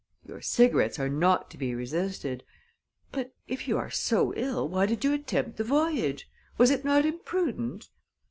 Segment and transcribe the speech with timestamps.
[0.25, 2.43] "Your cigarettes are not to be resisted.
[3.11, 6.27] But if you are so ill, why did you attempt the voyage?
[6.57, 7.87] Was it not imprudent?"